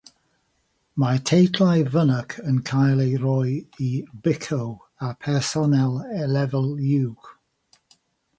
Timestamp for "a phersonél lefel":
5.09-6.71